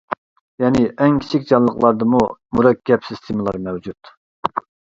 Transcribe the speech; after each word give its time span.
يەنى 0.61 0.79
ئەڭ 1.03 1.19
كىچىك 1.25 1.45
جانلىقلاردىمۇ 1.51 2.23
مۇرەككەپ 2.59 3.07
سىستېمىلار 3.11 3.61
مەۋجۇت. 3.69 4.15